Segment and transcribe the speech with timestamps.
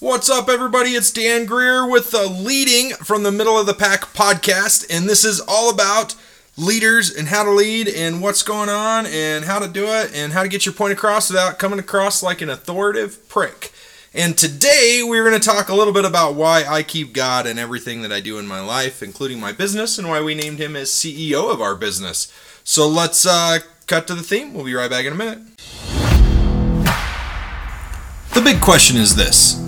[0.00, 0.90] What's up, everybody?
[0.90, 5.24] It's Dan Greer with the Leading from the Middle of the Pack podcast, and this
[5.24, 6.14] is all about
[6.56, 10.32] leaders and how to lead and what's going on and how to do it and
[10.32, 13.72] how to get your point across without coming across like an authoritative prick.
[14.14, 17.58] And today we're going to talk a little bit about why I keep God in
[17.58, 20.76] everything that I do in my life, including my business, and why we named him
[20.76, 22.32] as CEO of our business.
[22.62, 23.58] So let's uh,
[23.88, 24.54] cut to the theme.
[24.54, 25.40] We'll be right back in a minute.
[28.32, 29.67] The big question is this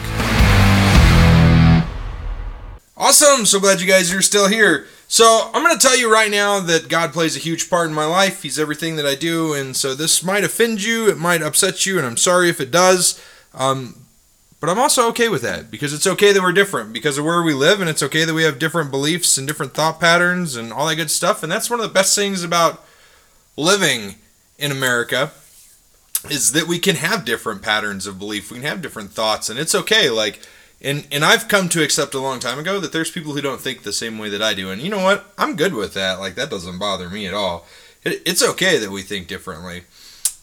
[3.01, 3.47] Awesome!
[3.47, 4.85] So glad you guys are still here.
[5.07, 7.95] So, I'm going to tell you right now that God plays a huge part in
[7.95, 8.43] my life.
[8.43, 11.97] He's everything that I do, and so this might offend you, it might upset you,
[11.97, 13.19] and I'm sorry if it does.
[13.55, 14.05] Um,
[14.59, 17.41] but I'm also okay with that because it's okay that we're different because of where
[17.41, 20.71] we live, and it's okay that we have different beliefs and different thought patterns and
[20.71, 21.41] all that good stuff.
[21.41, 22.85] And that's one of the best things about
[23.57, 24.13] living
[24.59, 25.31] in America
[26.29, 29.57] is that we can have different patterns of belief, we can have different thoughts, and
[29.57, 30.11] it's okay.
[30.11, 30.39] Like,
[30.83, 33.61] and and I've come to accept a long time ago that there's people who don't
[33.61, 35.33] think the same way that I do, and you know what?
[35.37, 36.19] I'm good with that.
[36.19, 37.65] Like, that doesn't bother me at all.
[38.03, 39.83] It, it's okay that we think differently.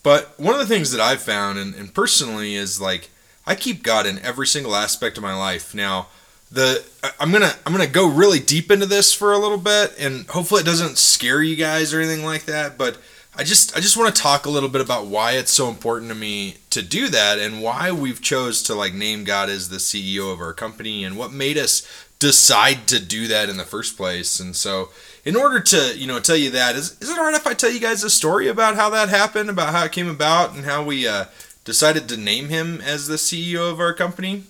[0.03, 3.11] But one of the things that I've found, and, and personally, is like
[3.47, 5.75] I keep God in every single aspect of my life.
[5.75, 6.09] Now,
[6.51, 6.85] the
[7.19, 10.61] I'm gonna I'm gonna go really deep into this for a little bit, and hopefully
[10.61, 12.79] it doesn't scare you guys or anything like that.
[12.79, 12.99] But
[13.39, 16.11] I just I just want to talk a little bit about why it's so important
[16.11, 19.77] to me to do that, and why we've chose to like name God as the
[19.77, 21.87] CEO of our company, and what made us
[22.19, 24.41] decide to do that in the first place.
[24.41, 24.89] And so,
[25.25, 27.71] in order to you know tell you that, is is it alright if I tell
[27.71, 30.83] you guys a story about how that happened, about how it came about, and how
[30.83, 31.27] we uh,
[31.65, 34.43] decided to name him as the CEO of our company.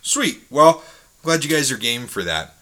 [0.00, 0.42] Sweet.
[0.48, 0.84] Well,
[1.24, 2.54] glad you guys are game for that.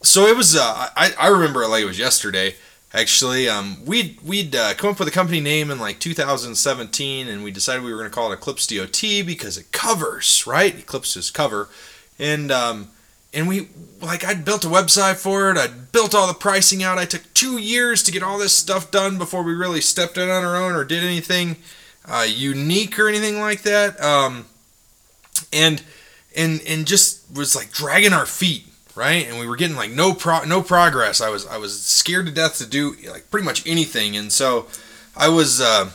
[0.00, 0.54] So it was.
[0.54, 2.54] Uh, I I remember it like it was yesterday.
[2.94, 7.44] Actually, um, we'd we'd uh, come up with a company name in like 2017, and
[7.44, 10.78] we decided we were going to call it Eclipse DOT because it covers right.
[10.78, 11.68] Eclipse is cover,
[12.18, 12.88] and um,
[13.34, 13.68] and we
[14.00, 15.58] like I'd built a website for it.
[15.58, 16.96] I built all the pricing out.
[16.96, 20.30] I took two years to get all this stuff done before we really stepped in
[20.30, 21.56] on our own or did anything
[22.06, 24.02] uh, unique or anything like that.
[24.02, 24.46] Um,
[25.52, 25.82] and
[26.34, 28.64] and and just was like dragging our feet,
[28.98, 29.26] right?
[29.28, 31.20] And we were getting like no pro no progress.
[31.20, 34.66] I was I was scared to death to do like pretty much anything, and so
[35.16, 35.90] I was, uh,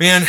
[0.00, 0.22] man.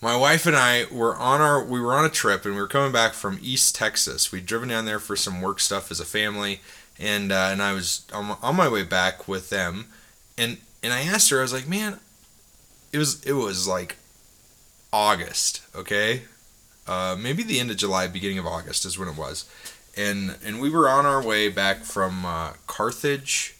[0.00, 2.68] My wife and I were on our we were on a trip and we were
[2.68, 4.30] coming back from East Texas.
[4.30, 6.60] We'd driven down there for some work stuff as a family,
[7.00, 9.86] and uh, and I was on, on my way back with them,
[10.36, 11.98] and and I asked her, I was like, man,
[12.92, 13.96] it was it was like
[14.92, 16.22] August, okay,
[16.88, 19.44] uh, maybe the end of July, beginning of August is when it was,
[19.96, 23.54] and and we were on our way back from uh, Carthage,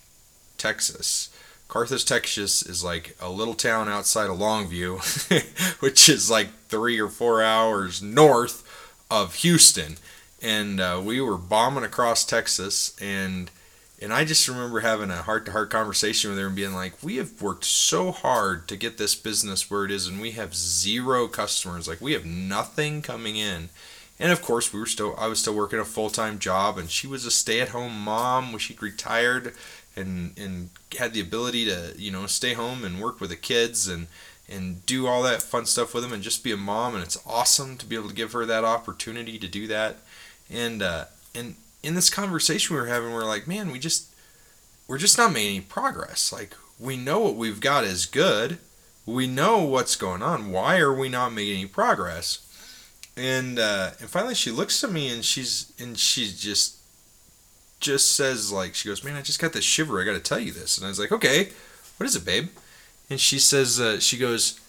[0.56, 1.28] Texas.
[1.68, 7.08] Carthage, Texas is like a little town outside of Longview, which is like three or
[7.08, 8.64] four hours north
[9.10, 9.96] of Houston,
[10.40, 13.50] and uh, we were bombing across Texas and
[14.00, 17.02] and I just remember having a heart to heart conversation with her and being like,
[17.02, 20.54] we have worked so hard to get this business where it is, and we have
[20.54, 21.88] zero customers.
[21.88, 23.70] Like, we have nothing coming in.
[24.20, 26.88] And of course, we were still, I was still working a full time job, and
[26.88, 28.52] she was a stay at home mom.
[28.52, 29.54] When she'd retired
[29.96, 33.88] and, and had the ability to, you know, stay home and work with the kids
[33.88, 34.06] and,
[34.48, 36.94] and do all that fun stuff with them and just be a mom.
[36.94, 39.96] And it's awesome to be able to give her that opportunity to do that.
[40.48, 44.08] And, uh, and, in this conversation we were having, we are like, man, we just
[44.86, 46.32] we're just not making any progress.
[46.32, 48.58] Like we know what we've got is good.
[49.06, 50.52] We know what's going on.
[50.52, 52.44] Why are we not making any progress?
[53.16, 56.76] And uh, and finally she looks at me and she's and she just
[57.80, 60.00] just says like she goes, man, I just got this shiver.
[60.00, 60.76] I got to tell you this.
[60.76, 61.50] And I was like, okay,
[61.96, 62.48] what is it, babe?
[63.10, 64.60] And she says, uh, she goes,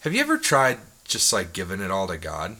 [0.00, 2.56] have you ever tried just like giving it all to God?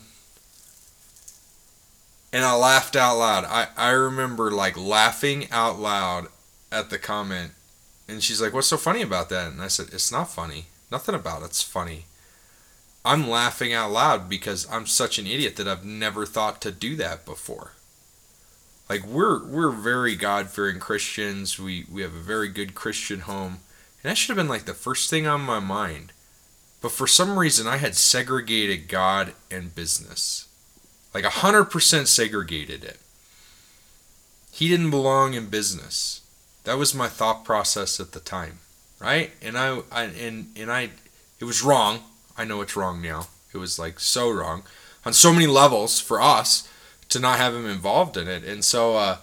[2.33, 3.45] And I laughed out loud.
[3.45, 6.29] I, I remember like laughing out loud
[6.71, 7.53] at the comment.
[8.09, 9.53] And she's like, What's so funny about that?
[9.53, 10.67] And I said, It's not funny.
[10.91, 12.07] Nothing about it's funny.
[13.05, 16.97] I'm laughing out loud because I'm such an idiot that I've never thought to do
[16.97, 17.73] that before.
[18.89, 21.59] Like we're we're very God fearing Christians.
[21.59, 23.61] We we have a very good Christian home.
[24.03, 26.13] And that should have been like the first thing on my mind.
[26.81, 30.49] But for some reason I had segregated God and business
[31.13, 32.99] like 100% segregated it.
[34.53, 36.21] He didn't belong in business.
[36.65, 38.59] That was my thought process at the time,
[38.99, 39.31] right?
[39.41, 40.91] And I, I and and I
[41.39, 42.01] it was wrong.
[42.37, 43.29] I know it's wrong now.
[43.55, 44.63] It was like so wrong
[45.05, 46.69] on so many levels for us
[47.09, 48.45] to not have him involved in it.
[48.45, 49.17] And so uh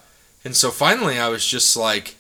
[0.44, 2.16] and so finally I was just like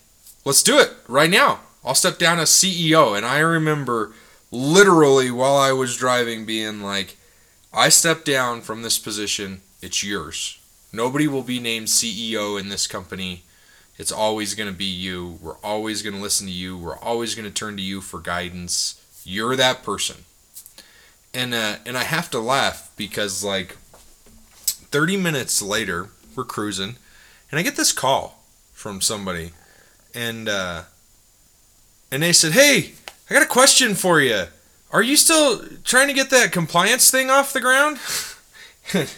[0.46, 1.62] let's do it right now.
[1.84, 4.14] I'll step down as CEO and I remember
[4.52, 7.17] literally while I was driving being like
[7.78, 10.58] I step down from this position, it's yours.
[10.92, 13.44] Nobody will be named CEO in this company.
[14.00, 15.38] It's always going to be you.
[15.40, 16.76] We're always going to listen to you.
[16.76, 19.00] We're always going to turn to you for guidance.
[19.24, 20.26] You're that person.
[21.36, 23.78] And uh, and I have to laugh because like
[24.90, 26.96] 30 minutes later, we're cruising,
[27.52, 29.52] and I get this call from somebody,
[30.16, 30.84] and uh,
[32.10, 32.94] and they said, "Hey,
[33.30, 34.46] I got a question for you.
[34.92, 38.00] Are you still trying to get that compliance thing off the ground?"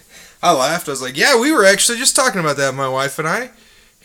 [0.42, 0.88] I laughed.
[0.88, 3.42] I was like, "Yeah, we were actually just talking about that, my wife and I."
[3.42, 3.52] And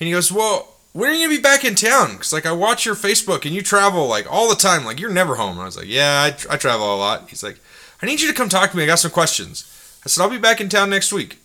[0.09, 2.17] he goes, "Well, when are you gonna be back in town?
[2.17, 4.85] Cause like I watch your Facebook and you travel like all the time.
[4.85, 7.43] Like you're never home." And I was like, "Yeah, I, I travel a lot." He's
[7.43, 7.59] like,
[8.03, 8.83] "I need you to come talk to me.
[8.83, 9.71] I got some questions."
[10.05, 11.39] I said, "I'll be back in town next week."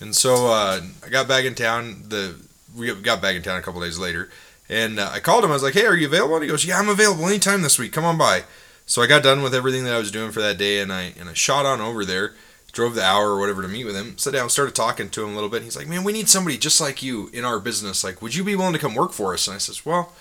[0.00, 2.04] And so uh, I got back in town.
[2.08, 2.36] The
[2.76, 4.30] we got back in town a couple days later,
[4.68, 5.50] and uh, I called him.
[5.50, 7.78] I was like, "Hey, are you available?" And he goes, "Yeah, I'm available anytime this
[7.78, 7.92] week.
[7.92, 8.44] Come on by."
[8.90, 11.12] So I got done with everything that I was doing for that day, and I
[11.16, 12.34] and I shot on over there,
[12.72, 14.18] drove the hour or whatever to meet with him.
[14.18, 15.62] Sat down, started talking to him a little bit.
[15.62, 18.02] He's like, "Man, we need somebody just like you in our business.
[18.02, 20.12] Like, would you be willing to come work for us?" And I says, "Well."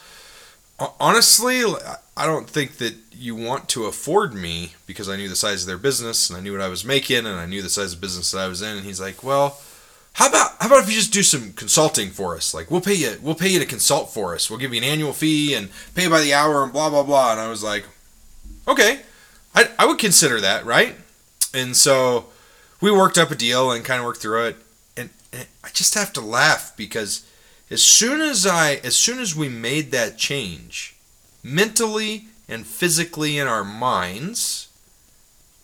[0.97, 1.61] Honestly,
[2.15, 5.67] I don't think that you want to afford me because I knew the size of
[5.67, 7.99] their business and I knew what I was making and I knew the size of
[7.99, 8.77] business that I was in.
[8.77, 9.59] And he's like, "Well,
[10.13, 12.53] how about how about if you just do some consulting for us?
[12.53, 14.47] Like we'll pay you we'll pay you to consult for us.
[14.47, 17.31] We'll give you an annual fee and pay by the hour and blah blah blah."
[17.31, 17.83] And I was like,
[18.69, 19.01] "Okay,
[19.53, 20.95] I I would consider that, right?"
[21.53, 22.27] And so
[22.81, 24.57] we worked up a deal and kind of worked through it.
[24.95, 27.25] And, and I just have to laugh because
[27.69, 30.95] as soon as I as soon as we made that change,
[31.43, 34.69] mentally and physically in our minds,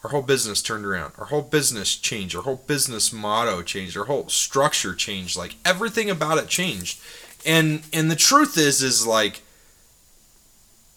[0.04, 1.14] our whole business turned around.
[1.18, 2.36] Our whole business changed.
[2.36, 3.98] Our whole business motto changed.
[3.98, 5.36] Our whole structure changed.
[5.36, 7.00] Like everything about it changed.
[7.46, 9.42] And and the truth is is like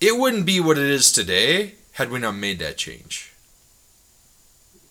[0.01, 3.33] it wouldn't be what it is today had we not made that change.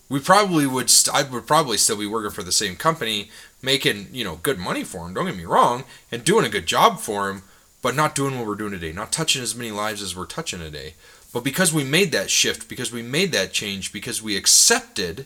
[0.10, 3.32] We probably would st- I would probably still be working for the same company,
[3.62, 6.66] making, you know, good money for him, don't get me wrong, and doing a good
[6.66, 7.44] job for him,
[7.82, 10.60] but not doing what we're doing today, not touching as many lives as we're touching
[10.60, 10.96] today.
[11.32, 15.26] But because we made that shift, because we made that change, because we accepted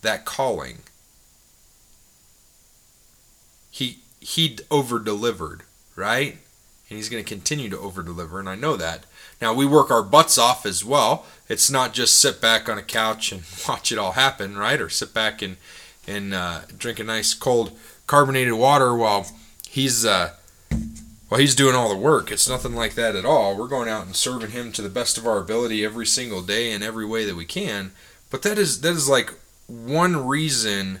[0.00, 0.78] that calling,
[3.70, 5.64] he he over delivered,
[5.96, 6.38] right?
[6.90, 9.06] And he's going to continue to over deliver, and I know that.
[9.40, 11.24] Now we work our butts off as well.
[11.48, 14.80] It's not just sit back on a couch and watch it all happen, right?
[14.80, 15.56] Or sit back and
[16.06, 19.26] and uh, drink a nice cold carbonated water while
[19.68, 20.34] he's uh,
[21.28, 22.32] while he's doing all the work.
[22.32, 23.56] It's nothing like that at all.
[23.56, 26.72] We're going out and serving him to the best of our ability every single day
[26.72, 27.92] in every way that we can.
[28.30, 29.32] But that is that is like
[29.68, 31.00] one reason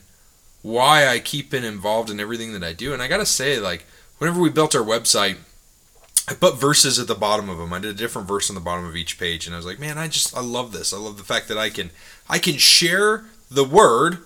[0.62, 2.92] why I keep him involved in everything that I do.
[2.92, 3.86] And I gotta say, like,
[4.18, 5.38] whenever we built our website,
[6.30, 7.72] I put verses at the bottom of them.
[7.72, 9.80] I did a different verse on the bottom of each page, and I was like,
[9.80, 10.94] man, I just I love this.
[10.94, 11.90] I love the fact that I can
[12.28, 14.18] I can share the word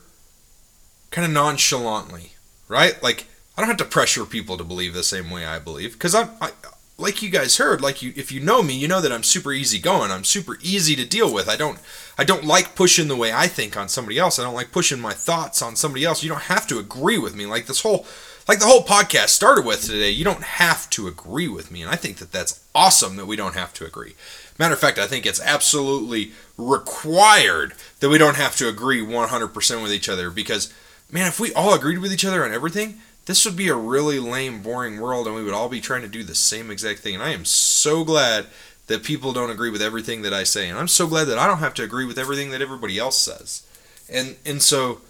[1.10, 2.32] kind of nonchalantly,
[2.68, 3.02] right?
[3.02, 3.26] Like
[3.56, 6.28] I don't have to pressure people to believe the same way I believe because I'm
[6.42, 6.50] I,
[6.98, 9.52] like you guys heard, like you if you know me, you know that I'm super
[9.52, 10.10] easy going.
[10.10, 11.48] I'm super easy to deal with.
[11.48, 11.78] I don't
[12.18, 14.38] I don't like pushing the way I think on somebody else.
[14.38, 16.22] I don't like pushing my thoughts on somebody else.
[16.22, 17.46] You don't have to agree with me.
[17.46, 18.04] Like this whole
[18.46, 21.82] like the whole podcast started with today, you don't have to agree with me.
[21.82, 24.14] And I think that that's awesome that we don't have to agree.
[24.58, 29.82] Matter of fact, I think it's absolutely required that we don't have to agree 100%
[29.82, 30.72] with each other because,
[31.10, 34.20] man, if we all agreed with each other on everything, this would be a really
[34.20, 37.14] lame, boring world and we would all be trying to do the same exact thing.
[37.14, 38.46] And I am so glad
[38.86, 40.68] that people don't agree with everything that I say.
[40.68, 43.18] And I'm so glad that I don't have to agree with everything that everybody else
[43.18, 43.66] says.
[44.10, 45.00] And, and so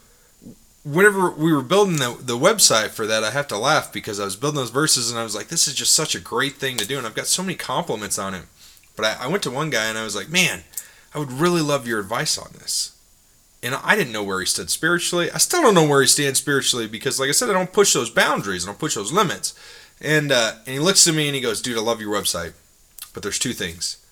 [0.85, 4.25] whenever we were building the, the website for that, I have to laugh because I
[4.25, 6.77] was building those verses and I was like, this is just such a great thing
[6.77, 6.99] to do.
[6.99, 8.45] And I've got so many compliments on it.
[8.95, 10.63] But I, I went to one guy and I was like, man,
[11.15, 12.97] I would really love your advice on this.
[13.63, 15.31] And I didn't know where he stood spiritually.
[15.31, 17.95] I still don't know where he stands spiritually because, like I said, I don't push
[17.95, 18.65] those boundaries.
[18.65, 19.55] I don't push those limits.
[20.03, 22.53] And uh, and he looks at me and he goes, "Dude, I love your website,
[23.15, 24.05] but there's two things.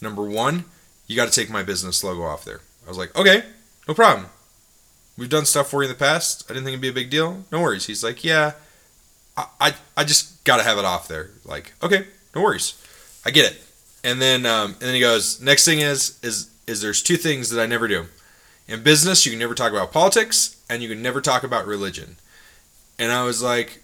[0.00, 0.64] Number one,
[1.06, 3.44] you got to take my business logo off there." I was like, "Okay,
[3.86, 4.26] no problem.
[5.16, 6.44] We've done stuff for you in the past.
[6.48, 7.44] I didn't think it'd be a big deal.
[7.50, 8.52] No worries." He's like, "Yeah,
[9.36, 12.74] I I, I just got to have it off there." Like, okay, no worries.
[13.24, 13.62] I get it.
[14.04, 17.50] And then um, and then he goes, "Next thing is is is there's two things
[17.50, 18.06] that I never do."
[18.68, 22.16] In business, you can never talk about politics and you can never talk about religion.
[22.98, 23.82] And I was like,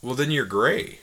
[0.00, 0.98] well, then you're gray.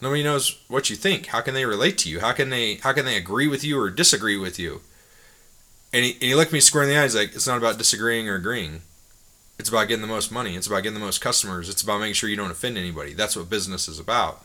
[0.00, 1.26] Nobody knows what you think.
[1.26, 2.20] How can they relate to you?
[2.20, 4.80] How can they how can they agree with you or disagree with you?
[5.92, 8.28] And he, and he looked me square in the eyes like, it's not about disagreeing
[8.28, 8.82] or agreeing.
[9.58, 10.54] It's about getting the most money.
[10.54, 11.68] It's about getting the most customers.
[11.68, 13.14] It's about making sure you don't offend anybody.
[13.14, 14.44] That's what business is about.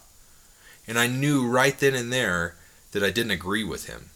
[0.88, 2.55] And I knew right then and there
[2.91, 4.09] that I didn't agree with him.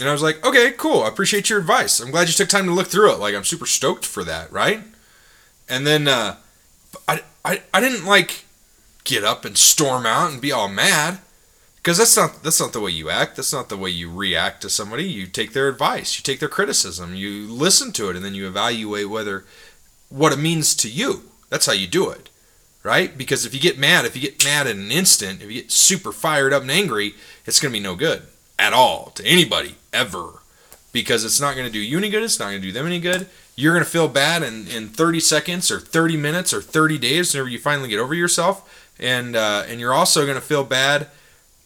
[0.00, 1.02] And I was like, okay, cool.
[1.02, 1.98] I appreciate your advice.
[1.98, 3.18] I'm glad you took time to look through it.
[3.18, 4.82] Like, I'm super stoked for that, right?
[5.68, 6.36] And then uh,
[7.08, 8.44] I, I, I didn't like
[9.04, 11.18] get up and storm out and be all mad
[11.88, 13.36] because that's not that's not the way you act.
[13.36, 15.04] That's not the way you react to somebody.
[15.04, 16.18] You take their advice.
[16.18, 17.14] You take their criticism.
[17.14, 19.46] You listen to it and then you evaluate whether
[20.10, 21.30] what it means to you.
[21.48, 22.28] That's how you do it
[22.82, 23.18] right?
[23.18, 25.72] Because if you get mad if you get mad in an instant if you get
[25.72, 27.14] super fired up and angry
[27.44, 28.22] it's going to be no good
[28.58, 30.40] at all to anybody ever.
[30.92, 32.86] Because it's not going to do you any good it's not going to do them
[32.86, 33.28] any good.
[33.56, 37.32] You're going to feel bad in, in 30 seconds or 30 minutes or 30 days
[37.32, 38.92] whenever you finally get over yourself.
[39.00, 41.08] And uh, and you're also going to feel bad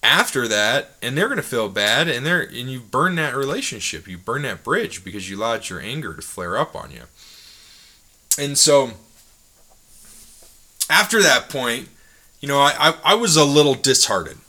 [0.03, 4.09] after that and they're going to feel bad and they're and you burn that relationship
[4.09, 7.03] you burn that bridge because you allowed your anger to flare up on you.
[8.39, 8.93] And so
[10.91, 11.89] after that point
[12.41, 14.41] you know I, I, I was a little disheartened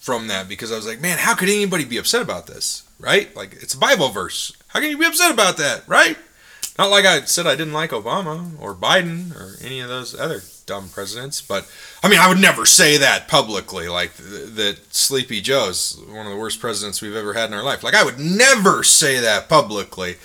[0.00, 2.82] from that because i was like man how could anybody be upset about this?
[2.98, 3.34] Right?
[3.36, 4.52] Like it's a bible verse.
[4.68, 5.86] How can you be upset about that?
[5.86, 6.18] Right?
[6.76, 10.42] Not like i said i didn't like obama or biden or any of those other
[10.68, 11.42] dumb presidents.
[11.42, 11.68] But
[12.02, 16.32] I mean, I would never say that publicly, like th- that Sleepy Joe's one of
[16.32, 17.82] the worst presidents we've ever had in our life.
[17.82, 20.16] Like I would never say that publicly.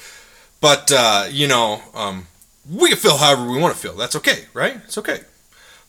[0.61, 2.27] But uh, you know, um,
[2.69, 3.95] we can feel however we want to feel.
[3.95, 4.75] That's okay, right?
[4.85, 5.21] It's okay.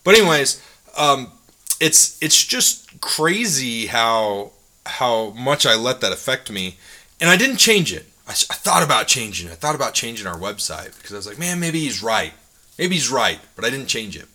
[0.03, 0.63] But anyways,
[0.97, 1.33] um,
[1.81, 4.53] it's it's just crazy how
[4.87, 6.77] how much I let that affect me,
[7.21, 8.07] and I didn't change it.
[8.27, 9.53] I, I thought about changing it.
[9.53, 12.33] I thought about changing our website because I was like, man, maybe he's right.
[12.79, 14.27] Maybe he's right, but I didn't change it.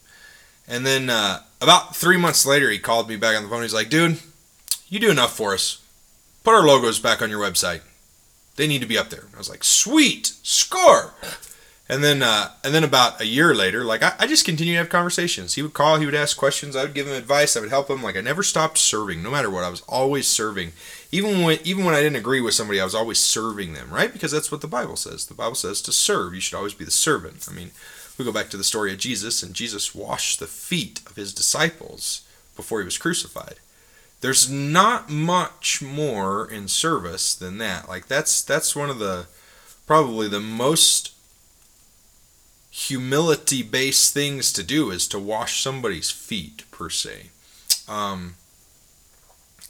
[0.70, 3.64] And then uh, about three months later, he called me back on the phone.
[3.64, 4.20] He's like, dude,
[4.88, 5.82] you do enough for us.
[6.44, 7.82] Put our logos back on your website.
[8.56, 9.26] They need to be up there.
[9.34, 11.14] I was like, sweet, score.
[11.92, 14.78] And then, uh, and then about a year later, like I, I just continued to
[14.78, 15.56] have conversations.
[15.56, 17.90] He would call, he would ask questions, I would give him advice, I would help
[17.90, 18.04] him.
[18.04, 19.64] Like I never stopped serving, no matter what.
[19.64, 20.74] I was always serving,
[21.12, 24.14] even when even when I didn't agree with somebody, I was always serving them, right?
[24.14, 25.26] Because that's what the Bible says.
[25.26, 26.36] The Bible says to serve.
[26.36, 27.48] You should always be the servant.
[27.50, 27.72] I mean,
[28.20, 31.34] we go back to the story of Jesus, and Jesus washed the feet of his
[31.34, 32.22] disciples
[32.56, 33.56] before he was crucified.
[34.22, 37.88] There's not much more in service than that.
[37.88, 39.28] Like that's that's one of the
[39.88, 41.14] probably the most
[42.70, 47.30] humility based things to do is to wash somebody's feet per se.
[47.88, 48.36] Um,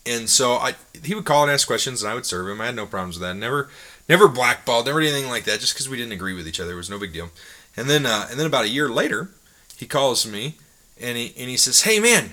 [0.06, 2.60] and so I he would call and ask questions and I would serve him.
[2.60, 3.36] I had no problems with that.
[3.36, 3.70] Never
[4.08, 5.60] never blackballed, never anything like that.
[5.60, 7.30] Just because we didn't agree with each other it was no big deal.
[7.76, 9.30] And then uh, and then about a year later,
[9.78, 10.56] he calls me
[11.00, 12.32] and he and he says, "Hey man,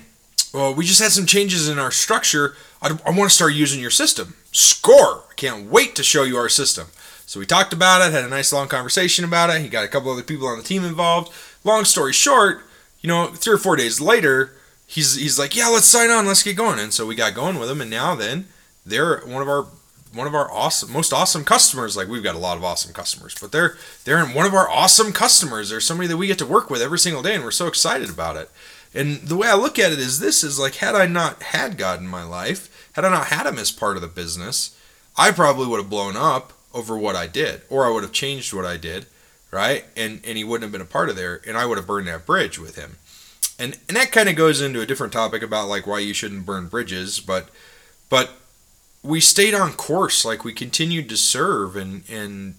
[0.53, 2.55] well we just had some changes in our structure.
[2.81, 4.35] I, I want to start using your system.
[4.51, 5.23] Score!
[5.29, 6.87] I can't wait to show you our system."
[7.25, 9.61] So we talked about it, had a nice long conversation about it.
[9.61, 11.31] He got a couple other people on the team involved.
[11.65, 12.61] Long story short,
[13.01, 14.53] you know, three or four days later,
[14.85, 17.59] he's he's like, "Yeah, let's sign on, let's get going." And so we got going
[17.59, 18.47] with him, and now then
[18.85, 19.67] they're one of our
[20.17, 21.95] one of our awesome most awesome customers.
[21.95, 24.69] Like we've got a lot of awesome customers but they're they're in one of our
[24.69, 25.69] awesome customers.
[25.69, 28.09] They're somebody that we get to work with every single day and we're so excited
[28.09, 28.49] about it.
[28.93, 31.77] And the way i look at it is this is like had i not had
[31.77, 34.75] god in my life had i not had him as part of the business
[35.17, 38.53] i probably would have blown up over what i did or i would have changed
[38.53, 39.05] what i did
[39.51, 39.85] right?
[39.95, 42.07] And and he wouldn't have been a part of there and i would have burned
[42.07, 42.97] that bridge with him.
[43.59, 46.45] And and that kind of goes into a different topic about like why you shouldn't
[46.45, 47.49] burn bridges but
[48.09, 48.31] but
[49.07, 52.55] we stayed on course like we continued to serve and and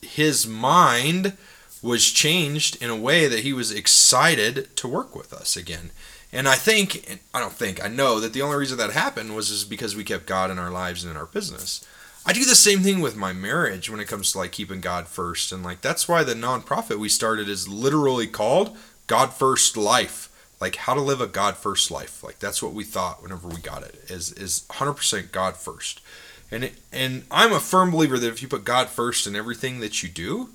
[0.00, 1.36] his mind
[1.82, 5.90] was changed in a way that he was excited to work with us again.
[6.32, 9.50] And i think i don't think i know that the only reason that happened was
[9.50, 11.86] is because we kept god in our lives and in our business.
[12.24, 15.08] I do the same thing with my marriage when it comes to like keeping god
[15.08, 18.76] first and like that's why the nonprofit we started is literally called
[19.06, 20.29] god first life
[20.60, 22.22] like how to live a God first life.
[22.22, 26.00] Like that's what we thought whenever we got it is is 100% God first.
[26.50, 29.80] And it, and I'm a firm believer that if you put God first in everything
[29.80, 30.50] that you do,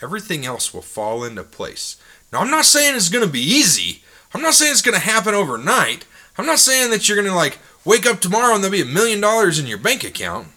[0.00, 1.96] everything else will fall into place.
[2.32, 4.02] Now I'm not saying it's going to be easy.
[4.34, 6.06] I'm not saying it's going to happen overnight.
[6.38, 8.86] I'm not saying that you're going to like wake up tomorrow and there'll be a
[8.86, 10.48] million dollars in your bank account.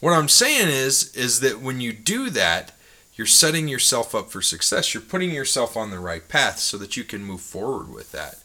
[0.00, 2.72] What I'm saying is is that when you do that,
[3.20, 4.94] you're setting yourself up for success.
[4.94, 8.36] You're putting yourself on the right path so that you can move forward with that.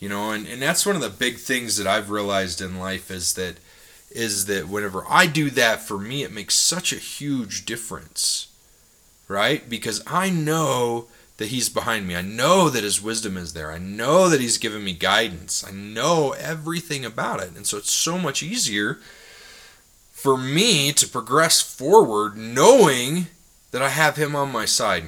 [0.00, 3.08] You know, and, and that's one of the big things that I've realized in life
[3.08, 3.58] is that
[4.10, 8.48] is that whenever I do that for me, it makes such a huge difference,
[9.28, 9.70] right?
[9.70, 11.06] Because I know
[11.36, 12.16] that He's behind me.
[12.16, 13.70] I know that His wisdom is there.
[13.70, 15.64] I know that He's given me guidance.
[15.64, 17.54] I know everything about it.
[17.54, 18.98] And so it's so much easier
[20.10, 23.28] for me to progress forward knowing
[23.70, 25.04] that I have Him on my side.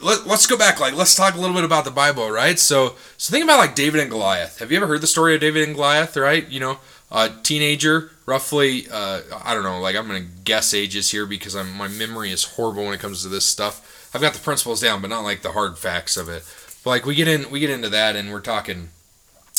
[0.00, 2.96] Let, us go back like let's talk a little bit about the bible right so
[3.16, 5.62] so think about like david and goliath have you ever heard the story of david
[5.62, 6.80] and goliath right you know
[7.12, 11.76] a teenager, roughly, uh, I don't know, like I'm to guess ages here because I'm,
[11.76, 14.10] my memory is horrible when it comes to this stuff.
[14.14, 16.44] I've got the principles down, but not like the hard facts of it.
[16.84, 18.90] But like we get in, we get into that, and we're talking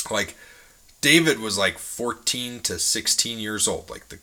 [0.10, 0.36] like
[1.02, 4.20] David was like 14 to 16 years old, like the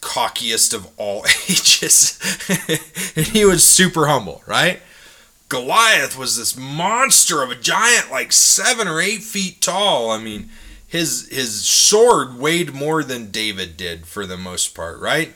[0.00, 2.18] cockiest of all ages,
[3.16, 4.80] and he was super humble, right?
[5.48, 10.10] Goliath was this monster of a giant, like seven or eight feet tall.
[10.10, 10.48] I mean,
[10.86, 15.34] his his sword weighed more than David did for the most part, right?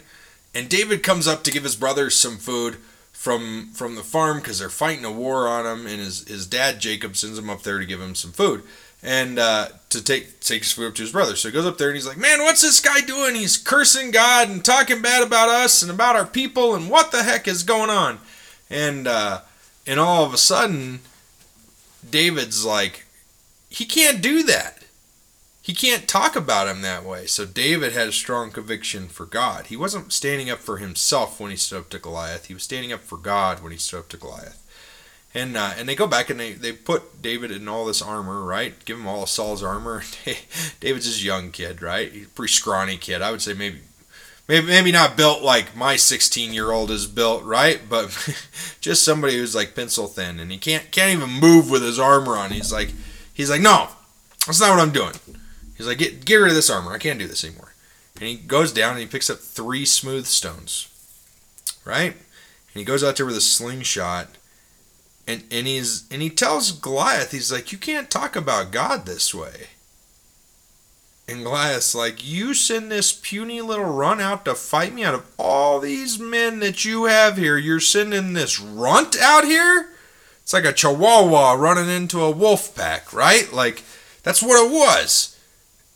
[0.55, 2.77] And David comes up to give his brothers some food
[3.13, 6.79] from from the farm because they're fighting a war on him, and his his dad
[6.81, 8.63] Jacob sends him up there to give him some food
[9.05, 11.37] and uh, to take take his food up to his brother.
[11.37, 13.37] So he goes up there and he's like, "Man, what's this guy doing?
[13.37, 17.23] He's cursing God and talking bad about us and about our people, and what the
[17.23, 18.19] heck is going on?"
[18.71, 19.43] And uh,
[19.87, 21.01] and all of a sudden,
[22.09, 23.05] David's like,
[23.69, 24.85] "He can't do that."
[25.65, 27.25] he can't talk about him that way.
[27.25, 29.69] So David had a strong conviction for God.
[29.69, 32.49] He wasn't standing up for himself when he stood up to Goliath.
[32.49, 34.63] He was standing up for God when he stood up to Goliath.
[35.35, 38.43] And uh, and they go back and they, they put David in all this armor,
[38.43, 38.73] right?
[38.85, 40.05] Give him all of Saul's armor.
[40.81, 42.13] David's a young kid, right?
[42.13, 43.21] He's a pretty scrawny kid.
[43.21, 43.81] I would say maybe
[44.47, 47.81] maybe maybe not built like my 16 year old is built, right?
[47.89, 48.11] But
[48.81, 52.37] just somebody who's like pencil thin and he can't can't even move with his armor
[52.37, 52.53] on.
[52.53, 52.93] He's like
[53.33, 53.89] he's like no,
[54.47, 55.15] that's not what I'm doing.
[55.77, 56.93] He's like, get, get rid of this armor.
[56.93, 57.75] I can't do this anymore.
[58.21, 60.89] And he goes down and he picks up three smooth stones.
[61.85, 62.13] Right?
[62.13, 64.29] And he goes out there with a slingshot.
[65.27, 69.35] And, and he's and he tells Goliath, he's like, You can't talk about God this
[69.35, 69.69] way.
[71.27, 75.31] And Goliath's like, You send this puny little runt out to fight me out of
[75.39, 77.57] all these men that you have here.
[77.57, 79.91] You're sending this runt out here?
[80.43, 83.51] It's like a chihuahua running into a wolf pack, right?
[83.51, 83.83] Like,
[84.23, 85.35] that's what it was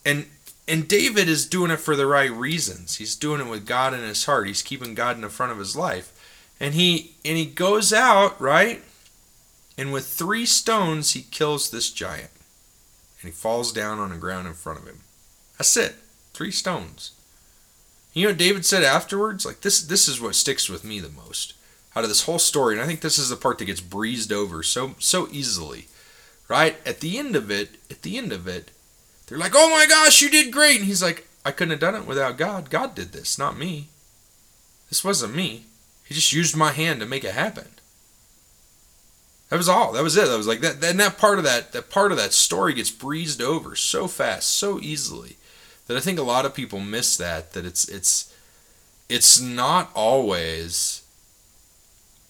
[0.09, 0.27] and
[0.67, 2.97] and David is doing it for the right reasons.
[2.97, 4.47] He's doing it with God in his heart.
[4.47, 6.13] He's keeping God in the front of his life.
[6.61, 8.83] And he and he goes out, right?
[9.79, 12.31] And with three stones he kills this giant.
[13.23, 15.01] And he falls down on the ground in front of him.
[15.57, 15.95] That's it.
[16.35, 17.13] Three stones.
[18.13, 19.47] You know what David said afterwards?
[19.47, 21.55] Like this this is what sticks with me the most
[21.95, 22.75] out of this whole story.
[22.75, 25.87] And I think this is the part that gets breezed over so so easily.
[26.49, 26.77] Right?
[26.85, 28.71] At the end of it, at the end of it,
[29.27, 30.79] they're like, oh my gosh, you did great.
[30.79, 32.71] And he's like, I couldn't have done it without God.
[32.71, 33.89] God did this, not me.
[34.89, 35.65] This wasn't me.
[36.05, 37.69] He just used my hand to make it happen.
[39.49, 39.93] That was all.
[39.93, 40.29] That was it.
[40.29, 40.83] That was like that.
[40.85, 44.51] And that part of that, that part of that story gets breezed over so fast,
[44.51, 45.37] so easily,
[45.87, 47.53] that I think a lot of people miss that.
[47.53, 48.35] That it's it's
[49.09, 51.03] it's not always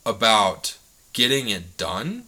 [0.06, 0.78] about
[1.12, 2.24] getting it done.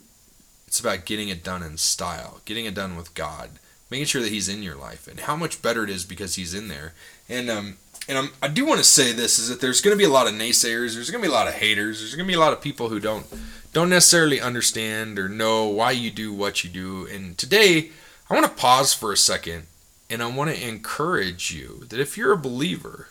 [0.67, 3.51] It's about getting it done in style, getting it done with God
[3.91, 6.55] making sure that he's in your life and how much better it is because he's
[6.55, 6.95] in there.
[7.29, 7.77] And um
[8.09, 10.11] and I'm, I do want to say this is that there's going to be a
[10.11, 10.95] lot of naysayers.
[10.95, 12.01] There's going to be a lot of haters.
[12.01, 13.25] There's going to be a lot of people who don't
[13.73, 17.07] don't necessarily understand or know why you do what you do.
[17.07, 17.91] And today,
[18.29, 19.67] I want to pause for a second
[20.09, 23.09] and I want to encourage you that if you're a believer,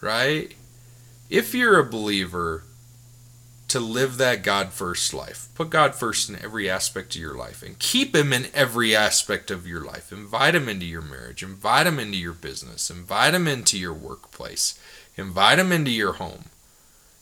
[0.00, 0.54] right?
[1.28, 2.64] If you're a believer,
[3.72, 5.48] to live that God first life.
[5.54, 9.50] Put God first in every aspect of your life and keep Him in every aspect
[9.50, 10.12] of your life.
[10.12, 14.78] Invite Him into your marriage, invite Him into your business, invite Him into your workplace,
[15.16, 16.50] invite Him into your home,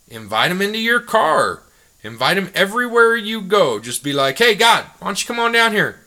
[0.09, 1.63] invite Him into your car,
[2.03, 3.79] invite Him everywhere you go.
[3.79, 6.01] Just be like, hey, God, why don't you come on down here?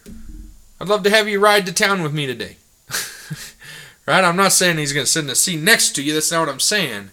[0.79, 2.57] I'd love to have you ride to town with me today.
[4.05, 4.23] right?
[4.23, 6.13] I'm not saying He's going to sit in the seat next to you.
[6.13, 7.11] That's not what I'm saying.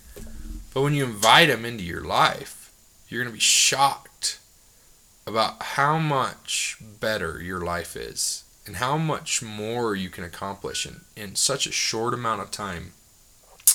[0.74, 2.72] But when you invite Him into your life,
[3.08, 4.38] you're going to be shocked
[5.26, 11.00] about how much better your life is and how much more you can accomplish in,
[11.16, 12.92] in such a short amount of time.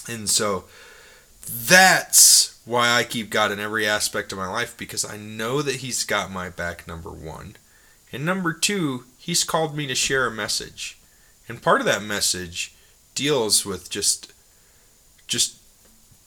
[0.07, 0.65] And so
[1.45, 5.77] that's why I keep God in every aspect of my life because I know that
[5.77, 7.55] He's got my back, number one.
[8.11, 10.97] And number two, He's called me to share a message.
[11.47, 12.73] And part of that message
[13.13, 14.33] deals with just
[15.27, 15.57] just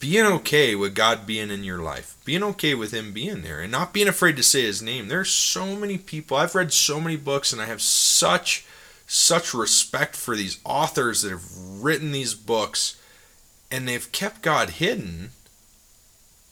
[0.01, 3.73] being okay with God being in your life, being okay with Him being there, and
[3.73, 5.09] not being afraid to say His name.
[5.09, 6.37] There's so many people.
[6.37, 8.65] I've read so many books, and I have such
[9.11, 13.01] such respect for these authors that have written these books,
[13.71, 15.31] and they've kept God hidden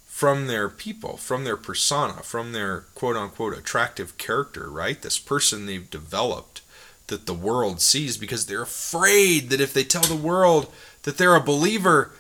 [0.07, 5.01] from their people, from their persona, from their quote unquote attractive character, right?
[5.03, 6.63] This person they've developed
[7.09, 11.37] that the world sees because they're afraid that if they tell the world that they're
[11.37, 12.13] a believer,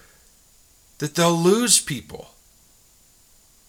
[0.98, 2.30] that they'll lose people.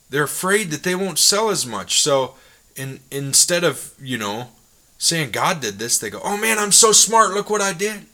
[0.10, 2.02] They're afraid that they won't sell as much.
[2.02, 2.36] So
[2.76, 4.50] in, instead of, you know,
[4.98, 7.34] saying God did this, they go, oh man, I'm so smart.
[7.34, 8.06] Look what I did.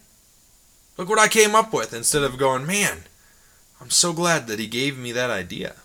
[0.97, 1.93] Look what I came up with.
[1.93, 3.03] Instead of going, man,
[3.81, 5.75] I'm so glad that he gave me that idea.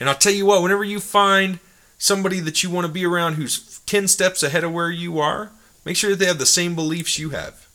[0.00, 1.60] And I'll tell you what, whenever you find
[1.98, 5.52] somebody that you want to be around who's 10 steps ahead of where you are,
[5.84, 7.66] make sure that they have the same beliefs you have.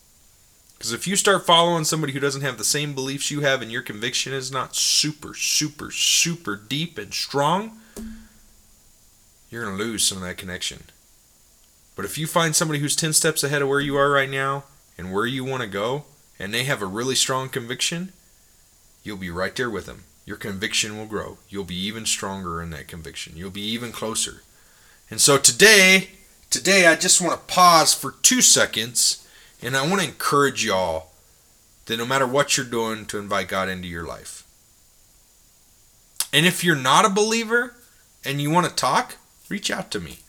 [0.77, 3.71] Because if you start following somebody who doesn't have the same beliefs you have and
[3.71, 7.79] your conviction is not super, super, super deep and strong,
[9.49, 10.83] you're going to lose some of that connection.
[11.95, 14.63] But if you find somebody who's 10 steps ahead of where you are right now
[14.99, 16.03] and where you want to go,
[16.37, 18.11] and they have a really strong conviction,
[19.01, 20.03] you'll be right there with them.
[20.25, 21.37] Your conviction will grow.
[21.47, 23.37] You'll be even stronger in that conviction.
[23.37, 24.43] You'll be even closer.
[25.09, 26.09] And so today,
[26.49, 29.25] today I just want to pause for 2 seconds
[29.61, 31.11] and I want to encourage y'all
[31.85, 34.45] that no matter what you're doing to invite God into your life.
[36.33, 37.73] And if you're not a believer
[38.25, 39.15] and you want to talk,
[39.47, 40.19] reach out to me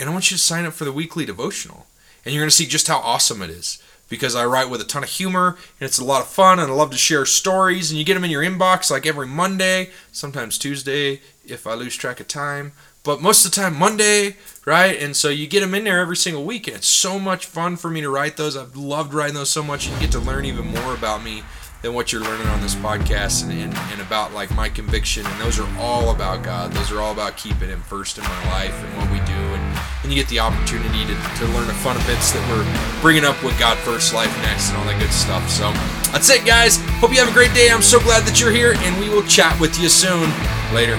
[0.00, 1.86] and I want you to sign up for the weekly devotional.
[2.24, 4.84] And you're going to see just how awesome it is because I write with a
[4.84, 7.90] ton of humor and it's a lot of fun and I love to share stories
[7.90, 11.96] and you get them in your inbox like every Monday, sometimes Tuesday if I lose
[11.96, 15.00] track of time, but most of the time Monday, right?
[15.00, 17.76] And so you get them in there every single week and it's so much fun
[17.76, 18.56] for me to write those.
[18.56, 21.42] I've loved writing those so much you get to learn even more about me
[21.82, 25.26] than what you're learning on this podcast and, and, and, about like my conviction.
[25.26, 26.72] And those are all about god.
[26.72, 29.32] Those are all about keeping him first in my life and what we do.
[29.32, 33.24] And, and you get the opportunity to, to learn the fun bits that we're bringing
[33.24, 35.50] up with god first life next and all that good stuff.
[35.50, 35.72] So
[36.12, 36.76] that's it guys.
[37.00, 37.68] Hope you have a great day.
[37.68, 40.30] I'm so glad that you're here and we will chat with you soon.
[40.72, 40.96] Later